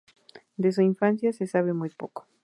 De 0.57 0.71
su 0.71 0.81
infancia 0.81 1.31
se 1.31 1.45
sabe 1.45 1.73
muy 1.73 1.91
poco. 1.91 2.25